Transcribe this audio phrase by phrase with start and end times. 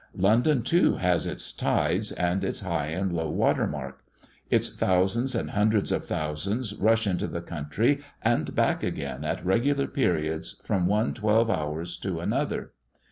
[0.15, 3.99] London, too, has its tides, and its high and low water mark;
[4.49, 9.85] its thousands and hundreds of thousands rush into the country and back again at regular
[9.85, 12.71] periods from one twelve hours to another.